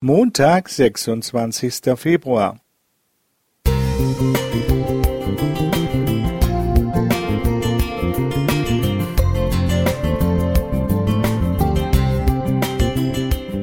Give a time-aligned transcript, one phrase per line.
[0.00, 2.60] Montag, sechsundzwanzigster Februar.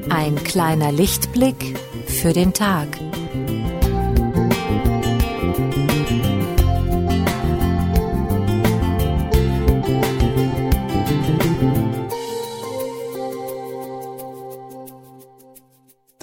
[0.09, 2.89] Ein kleiner Lichtblick für den Tag.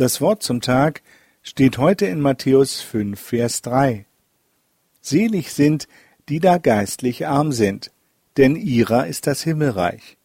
[0.02, 1.00] Das Wort zum Tag
[1.44, 4.04] steht heute in Matthäus 5, Vers 3.
[5.00, 5.86] Selig sind,
[6.29, 7.93] die da geistlich arm sind,
[8.36, 10.16] denn ihrer ist das Himmelreich.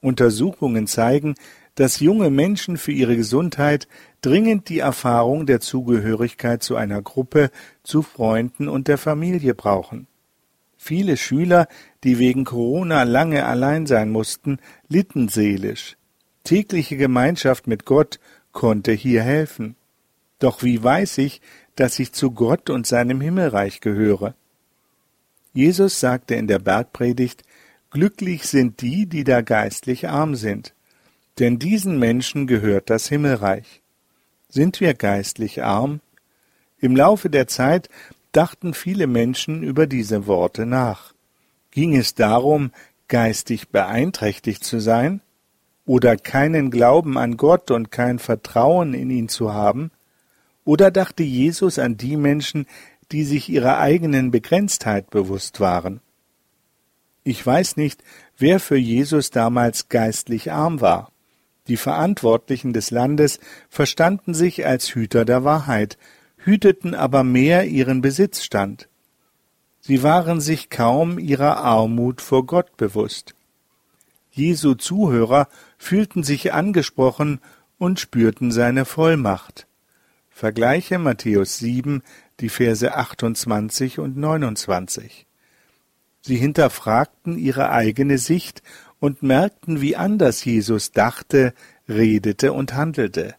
[0.00, 1.34] Untersuchungen zeigen,
[1.74, 3.88] dass junge Menschen für ihre Gesundheit
[4.22, 7.50] dringend die Erfahrung der Zugehörigkeit zu einer Gruppe,
[7.82, 10.06] zu Freunden und der Familie brauchen.
[10.78, 11.68] Viele Schüler,
[12.04, 15.98] die wegen Corona lange allein sein mussten, litten seelisch.
[16.42, 18.18] Tägliche Gemeinschaft mit Gott
[18.52, 19.76] konnte hier helfen.
[20.38, 21.40] Doch wie weiß ich,
[21.76, 24.34] dass ich zu Gott und seinem Himmelreich gehöre?
[25.52, 27.42] Jesus sagte in der Bergpredigt,
[27.90, 30.72] Glücklich sind die, die da geistlich arm sind,
[31.38, 33.82] denn diesen Menschen gehört das Himmelreich.
[34.48, 36.00] Sind wir geistlich arm?
[36.78, 37.90] Im Laufe der Zeit
[38.32, 41.12] dachten viele Menschen über diese Worte nach.
[41.70, 42.72] Ging es darum,
[43.08, 45.20] geistig beeinträchtigt zu sein?
[45.84, 49.90] Oder keinen Glauben an Gott und kein Vertrauen in ihn zu haben?
[50.64, 52.66] Oder dachte Jesus an die Menschen,
[53.10, 56.00] die sich ihrer eigenen Begrenztheit bewusst waren?
[57.24, 58.02] Ich weiß nicht,
[58.36, 61.12] wer für Jesus damals geistlich arm war.
[61.68, 63.38] Die Verantwortlichen des Landes
[63.68, 65.98] verstanden sich als Hüter der Wahrheit,
[66.36, 68.88] hüteten aber mehr ihren Besitzstand.
[69.80, 73.34] Sie waren sich kaum ihrer Armut vor Gott bewusst.
[74.34, 77.40] Jesu Zuhörer fühlten sich angesprochen
[77.76, 79.66] und spürten seine Vollmacht.
[80.30, 82.02] Vergleiche Matthäus 7,
[82.40, 85.26] die Verse 28 und 29.
[86.22, 88.62] Sie hinterfragten ihre eigene Sicht
[89.00, 91.52] und merkten, wie anders Jesus dachte,
[91.86, 93.34] redete und handelte.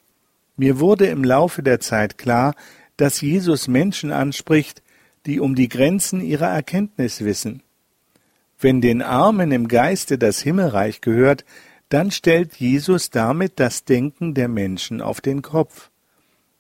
[0.58, 2.54] Mir wurde im Laufe der Zeit klar,
[2.98, 4.84] dass Jesus Menschen anspricht,
[5.26, 7.64] die um die Grenzen ihrer Erkenntnis wissen.
[8.64, 11.44] Wenn den Armen im Geiste das Himmelreich gehört,
[11.90, 15.90] dann stellt Jesus damit das Denken der Menschen auf den Kopf.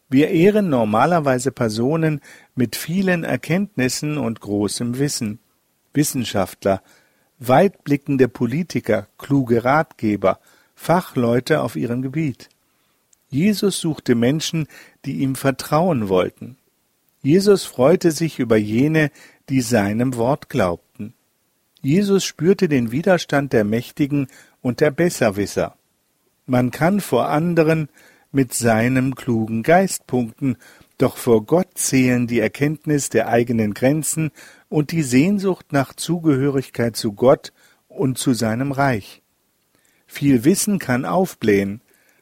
[0.09, 2.19] Wir ehren normalerweise Personen
[2.55, 5.39] mit vielen Erkenntnissen und großem Wissen,
[5.93, 6.83] Wissenschaftler,
[7.39, 10.41] weitblickende Politiker, kluge Ratgeber,
[10.75, 12.49] Fachleute auf ihrem Gebiet.
[13.29, 14.67] Jesus suchte Menschen,
[15.05, 16.57] die ihm vertrauen wollten.
[17.21, 19.09] Jesus freute sich über jene,
[19.47, 21.13] die seinem Wort glaubten.
[21.83, 24.27] Jesus spürte den Widerstand der Mächtigen
[24.61, 25.75] und der Besserwisser.
[26.45, 27.89] Man kann vor anderen
[28.31, 30.55] mit seinem klugen Geist punkten,
[30.97, 34.31] doch vor Gott zählen die Erkenntnis der eigenen Grenzen
[34.69, 37.51] und die Sehnsucht nach Zugehörigkeit zu Gott
[37.89, 39.21] und zu seinem Reich.
[40.07, 41.81] Viel Wissen kann aufblähen,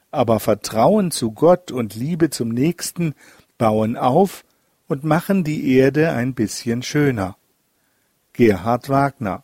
[0.10, 3.14] aber Vertrauen zu Gott und Liebe zum Nächsten
[3.60, 4.44] bauen auf
[4.88, 7.38] und machen die Erde ein bisschen schöner.
[8.34, 9.44] Gerhard Wagner